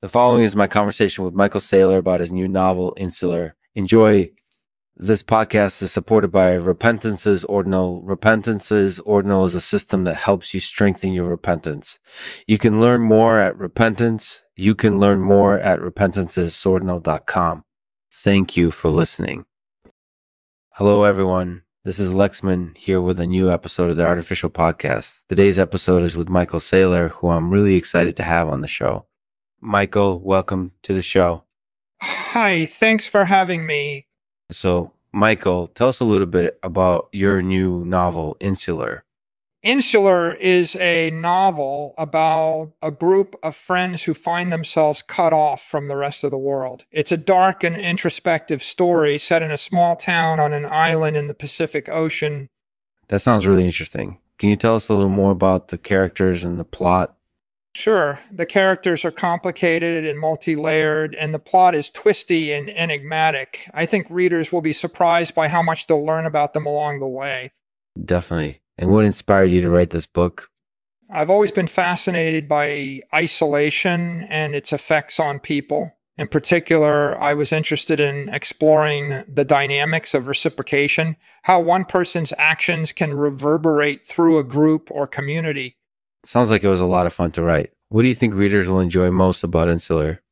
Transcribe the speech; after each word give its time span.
The 0.00 0.08
following 0.08 0.44
is 0.44 0.54
my 0.54 0.68
conversation 0.68 1.24
with 1.24 1.34
Michael 1.34 1.60
Saylor 1.60 1.98
about 1.98 2.20
his 2.20 2.32
new 2.32 2.46
novel, 2.46 2.94
Insular. 2.96 3.56
Enjoy. 3.74 4.30
This 4.96 5.24
podcast 5.24 5.82
is 5.82 5.90
supported 5.90 6.28
by 6.28 6.52
Repentance's 6.52 7.42
Ordinal. 7.42 8.04
Repentance's 8.04 9.00
Ordinal 9.00 9.44
is 9.44 9.56
a 9.56 9.60
system 9.60 10.04
that 10.04 10.14
helps 10.14 10.54
you 10.54 10.60
strengthen 10.60 11.14
your 11.14 11.28
repentance. 11.28 11.98
You 12.46 12.58
can 12.58 12.80
learn 12.80 13.00
more 13.00 13.40
at 13.40 13.58
Repentance. 13.58 14.44
You 14.54 14.76
can 14.76 15.00
learn 15.00 15.18
more 15.18 15.58
at 15.58 15.80
repentance'sordinal.com. 15.80 17.64
Thank 18.12 18.56
you 18.56 18.70
for 18.70 18.90
listening. 18.90 19.46
Hello, 20.74 21.02
everyone. 21.02 21.62
This 21.82 21.98
is 21.98 22.14
Lexman 22.14 22.76
here 22.76 23.00
with 23.00 23.18
a 23.18 23.26
new 23.26 23.50
episode 23.50 23.90
of 23.90 23.96
the 23.96 24.06
Artificial 24.06 24.48
Podcast. 24.48 25.22
Today's 25.28 25.58
episode 25.58 26.04
is 26.04 26.16
with 26.16 26.28
Michael 26.28 26.60
Saylor, 26.60 27.10
who 27.10 27.30
I'm 27.30 27.50
really 27.50 27.74
excited 27.74 28.16
to 28.18 28.22
have 28.22 28.48
on 28.48 28.60
the 28.60 28.68
show. 28.68 29.07
Michael, 29.60 30.20
welcome 30.20 30.72
to 30.82 30.94
the 30.94 31.02
show. 31.02 31.44
Hi, 32.00 32.66
thanks 32.66 33.06
for 33.06 33.24
having 33.24 33.66
me. 33.66 34.06
So, 34.50 34.92
Michael, 35.12 35.66
tell 35.68 35.88
us 35.88 36.00
a 36.00 36.04
little 36.04 36.26
bit 36.26 36.58
about 36.62 37.08
your 37.12 37.42
new 37.42 37.84
novel, 37.84 38.36
Insular. 38.40 39.04
Insular 39.64 40.34
is 40.34 40.76
a 40.76 41.10
novel 41.10 41.94
about 41.98 42.72
a 42.80 42.92
group 42.92 43.34
of 43.42 43.56
friends 43.56 44.04
who 44.04 44.14
find 44.14 44.52
themselves 44.52 45.02
cut 45.02 45.32
off 45.32 45.60
from 45.60 45.88
the 45.88 45.96
rest 45.96 46.22
of 46.22 46.30
the 46.30 46.38
world. 46.38 46.84
It's 46.92 47.10
a 47.10 47.16
dark 47.16 47.64
and 47.64 47.76
introspective 47.76 48.62
story 48.62 49.18
set 49.18 49.42
in 49.42 49.50
a 49.50 49.58
small 49.58 49.96
town 49.96 50.38
on 50.38 50.52
an 50.52 50.66
island 50.66 51.16
in 51.16 51.26
the 51.26 51.34
Pacific 51.34 51.88
Ocean. 51.88 52.48
That 53.08 53.18
sounds 53.18 53.48
really 53.48 53.64
interesting. 53.64 54.18
Can 54.38 54.50
you 54.50 54.56
tell 54.56 54.76
us 54.76 54.88
a 54.88 54.94
little 54.94 55.10
more 55.10 55.32
about 55.32 55.68
the 55.68 55.78
characters 55.78 56.44
and 56.44 56.60
the 56.60 56.64
plot? 56.64 57.16
Sure. 57.78 58.18
The 58.32 58.44
characters 58.44 59.04
are 59.04 59.12
complicated 59.12 60.04
and 60.04 60.18
multi 60.18 60.56
layered, 60.56 61.14
and 61.14 61.32
the 61.32 61.38
plot 61.38 61.76
is 61.76 61.90
twisty 61.90 62.52
and 62.52 62.68
enigmatic. 62.68 63.70
I 63.72 63.86
think 63.86 64.08
readers 64.10 64.50
will 64.50 64.60
be 64.60 64.72
surprised 64.72 65.32
by 65.32 65.46
how 65.46 65.62
much 65.62 65.86
they'll 65.86 66.04
learn 66.04 66.26
about 66.26 66.54
them 66.54 66.66
along 66.66 66.98
the 66.98 67.06
way. 67.06 67.52
Definitely. 68.04 68.62
And 68.78 68.90
what 68.90 69.04
inspired 69.04 69.52
you 69.52 69.60
to 69.60 69.70
write 69.70 69.90
this 69.90 70.08
book? 70.08 70.50
I've 71.08 71.30
always 71.30 71.52
been 71.52 71.68
fascinated 71.68 72.48
by 72.48 73.02
isolation 73.14 74.26
and 74.28 74.56
its 74.56 74.72
effects 74.72 75.20
on 75.20 75.38
people. 75.38 75.92
In 76.16 76.26
particular, 76.26 77.16
I 77.22 77.32
was 77.34 77.52
interested 77.52 78.00
in 78.00 78.28
exploring 78.30 79.22
the 79.32 79.44
dynamics 79.44 80.14
of 80.14 80.26
reciprocation, 80.26 81.14
how 81.44 81.60
one 81.60 81.84
person's 81.84 82.32
actions 82.38 82.90
can 82.90 83.14
reverberate 83.14 84.04
through 84.04 84.40
a 84.40 84.44
group 84.44 84.90
or 84.90 85.06
community. 85.06 85.76
Sounds 86.24 86.50
like 86.50 86.64
it 86.64 86.68
was 86.68 86.80
a 86.80 86.86
lot 86.86 87.06
of 87.06 87.12
fun 87.12 87.30
to 87.32 87.42
write. 87.42 87.70
What 87.88 88.02
do 88.02 88.08
you 88.08 88.14
think 88.14 88.34
readers 88.34 88.68
will 88.68 88.80
enjoy 88.80 89.10
most 89.10 89.42
about 89.44 89.68
Insular? 89.68 90.22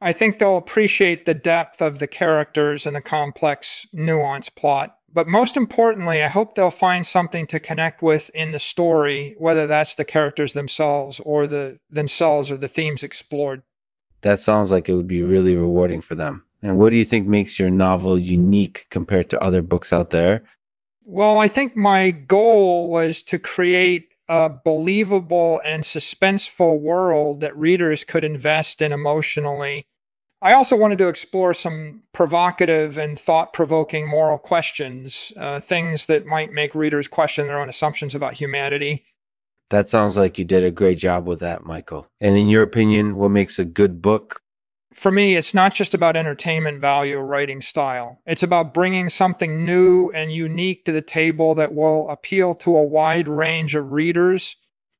I 0.00 0.12
think 0.12 0.38
they'll 0.38 0.56
appreciate 0.56 1.26
the 1.26 1.34
depth 1.34 1.82
of 1.82 1.98
the 1.98 2.06
characters 2.06 2.86
and 2.86 2.94
the 2.94 3.00
complex, 3.00 3.86
nuanced 3.94 4.54
plot. 4.54 4.96
But 5.12 5.26
most 5.26 5.56
importantly, 5.56 6.22
I 6.22 6.28
hope 6.28 6.54
they'll 6.54 6.70
find 6.70 7.06
something 7.06 7.46
to 7.48 7.58
connect 7.58 8.02
with 8.02 8.30
in 8.34 8.52
the 8.52 8.60
story, 8.60 9.34
whether 9.38 9.66
that's 9.66 9.94
the 9.94 10.04
characters 10.04 10.52
themselves 10.52 11.20
or 11.24 11.46
the 11.46 11.78
themselves 11.90 12.50
or 12.50 12.56
the 12.56 12.68
themes 12.68 13.02
explored. 13.02 13.62
That 14.20 14.38
sounds 14.38 14.70
like 14.70 14.88
it 14.88 14.94
would 14.94 15.08
be 15.08 15.22
really 15.22 15.56
rewarding 15.56 16.00
for 16.00 16.14
them. 16.14 16.44
And 16.62 16.76
what 16.76 16.90
do 16.90 16.96
you 16.96 17.04
think 17.04 17.26
makes 17.26 17.58
your 17.58 17.70
novel 17.70 18.18
unique 18.18 18.86
compared 18.90 19.30
to 19.30 19.42
other 19.42 19.62
books 19.62 19.92
out 19.92 20.10
there? 20.10 20.42
Well, 21.04 21.38
I 21.38 21.48
think 21.48 21.74
my 21.74 22.10
goal 22.10 22.90
was 22.90 23.22
to 23.24 23.38
create 23.38 24.07
a 24.28 24.50
believable 24.50 25.60
and 25.64 25.84
suspenseful 25.84 26.80
world 26.80 27.40
that 27.40 27.56
readers 27.56 28.04
could 28.04 28.24
invest 28.24 28.82
in 28.82 28.92
emotionally. 28.92 29.86
I 30.40 30.52
also 30.52 30.76
wanted 30.76 30.98
to 30.98 31.08
explore 31.08 31.52
some 31.52 32.02
provocative 32.12 32.96
and 32.96 33.18
thought 33.18 33.52
provoking 33.52 34.08
moral 34.08 34.38
questions, 34.38 35.32
uh, 35.36 35.60
things 35.60 36.06
that 36.06 36.26
might 36.26 36.52
make 36.52 36.74
readers 36.74 37.08
question 37.08 37.46
their 37.46 37.58
own 37.58 37.68
assumptions 37.68 38.14
about 38.14 38.34
humanity. 38.34 39.04
That 39.70 39.88
sounds 39.88 40.16
like 40.16 40.38
you 40.38 40.44
did 40.44 40.64
a 40.64 40.70
great 40.70 40.98
job 40.98 41.26
with 41.26 41.40
that, 41.40 41.64
Michael. 41.64 42.06
And 42.20 42.36
in 42.36 42.48
your 42.48 42.62
opinion, 42.62 43.16
what 43.16 43.30
makes 43.30 43.58
a 43.58 43.64
good 43.64 44.00
book? 44.00 44.40
For 44.94 45.12
me, 45.12 45.36
it's 45.36 45.54
not 45.54 45.74
just 45.74 45.94
about 45.94 46.16
entertainment 46.16 46.80
value 46.80 47.18
or 47.18 47.24
writing 47.24 47.62
style. 47.62 48.20
It's 48.26 48.42
about 48.42 48.74
bringing 48.74 49.08
something 49.10 49.64
new 49.64 50.10
and 50.10 50.32
unique 50.32 50.84
to 50.86 50.92
the 50.92 51.02
table 51.02 51.54
that 51.54 51.74
will 51.74 52.10
appeal 52.10 52.54
to 52.56 52.76
a 52.76 52.82
wide 52.82 53.28
range 53.28 53.74
of 53.74 53.92
readers. 53.92 54.56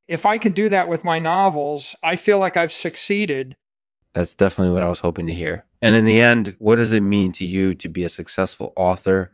If 0.07 0.25
I 0.25 0.39
can 0.39 0.53
do 0.53 0.69
that 0.69 0.89
with 0.89 1.05
my 1.05 1.19
novels, 1.19 1.97
I 2.03 2.17
feel 2.17 2.39
like 2.39 2.57
I've 2.57 2.73
succeeded. 2.73 3.57
That's 4.13 4.35
definitely 4.35 4.73
what 4.73 4.83
I 4.83 4.89
was 4.89 5.01
hoping 5.01 5.27
to 5.27 5.35
hear. 5.35 5.65
And 5.83 5.97
in 5.97 6.05
the 6.05 6.21
end, 6.21 6.55
what 6.59 6.77
does 6.77 6.93
it 6.93 7.01
mean 7.01 7.33
to 7.33 7.45
you 7.45 7.75
to 7.75 7.89
be 7.89 8.05
a 8.05 8.09
successful 8.09 8.73
author? 8.77 9.33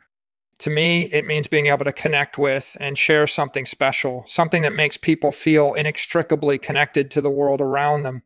To 0.59 0.71
me, 0.71 1.11
it 1.13 1.27
means 1.27 1.47
being 1.47 1.67
able 1.67 1.85
to 1.85 1.93
connect 1.93 2.39
with 2.39 2.77
and 2.81 2.97
share 2.97 3.27
something 3.27 3.67
special, 3.67 4.25
something 4.29 4.63
that 4.63 4.73
makes 4.73 4.97
people 4.97 5.33
feel 5.33 5.75
inextricably 5.75 6.59
connected 6.59 7.11
to 7.11 7.21
the 7.21 7.31
world 7.31 7.61
around 7.61 8.05
them 8.05 8.23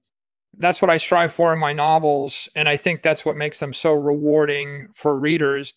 that's 0.58 0.82
what 0.82 0.90
I 0.90 0.96
strive 0.96 1.32
for 1.32 1.52
in 1.52 1.58
my 1.58 1.72
novels. 1.72 2.48
And 2.54 2.68
I 2.68 2.76
think 2.76 3.02
that's 3.02 3.24
what 3.24 3.36
makes 3.36 3.60
them 3.60 3.72
so 3.72 3.92
rewarding 3.92 4.88
for 4.94 5.18
readers. 5.18 5.72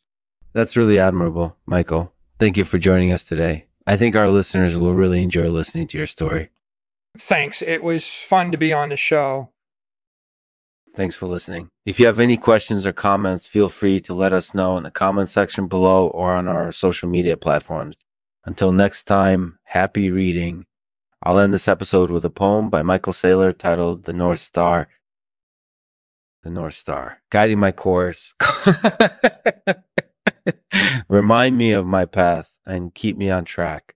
That's 0.53 0.75
really 0.75 0.99
admirable, 0.99 1.55
Michael. 1.65 2.13
Thank 2.39 2.57
you 2.57 2.63
for 2.63 2.77
joining 2.77 3.11
us 3.11 3.23
today. 3.23 3.67
I 3.87 3.97
think 3.97 4.15
our 4.15 4.29
listeners 4.29 4.77
will 4.77 4.93
really 4.93 5.23
enjoy 5.23 5.47
listening 5.49 5.87
to 5.87 5.97
your 5.97 6.07
story. 6.07 6.49
Thanks. 7.17 7.61
It 7.61 7.83
was 7.83 8.05
fun 8.07 8.51
to 8.51 8.57
be 8.57 8.73
on 8.73 8.89
the 8.89 8.97
show. 8.97 9.51
Thanks 10.93 11.15
for 11.15 11.25
listening. 11.25 11.69
If 11.85 11.99
you 11.99 12.05
have 12.05 12.19
any 12.19 12.35
questions 12.35 12.85
or 12.85 12.91
comments, 12.91 13.47
feel 13.47 13.69
free 13.69 14.01
to 14.01 14.13
let 14.13 14.33
us 14.33 14.53
know 14.53 14.75
in 14.75 14.83
the 14.83 14.91
comment 14.91 15.29
section 15.29 15.67
below 15.67 16.07
or 16.07 16.33
on 16.33 16.47
our 16.47 16.71
social 16.71 17.07
media 17.07 17.37
platforms. 17.37 17.95
Until 18.45 18.71
next 18.71 19.03
time, 19.03 19.57
happy 19.63 20.11
reading 20.11 20.65
I'll 21.23 21.37
end 21.37 21.53
this 21.53 21.67
episode 21.67 22.09
with 22.09 22.25
a 22.25 22.31
poem 22.31 22.71
by 22.71 22.81
Michael 22.81 23.13
Saylor 23.13 23.55
titled 23.55 24.05
The 24.05 24.13
North 24.13 24.39
Star. 24.39 24.87
The 26.41 26.49
North 26.49 26.73
Star, 26.73 27.21
guiding 27.29 27.59
my 27.59 27.71
course. 27.71 28.33
Remind 31.07 31.59
me 31.59 31.73
of 31.73 31.85
my 31.85 32.05
path 32.05 32.55
and 32.65 32.95
keep 32.95 33.17
me 33.17 33.29
on 33.29 33.45
track. 33.45 33.93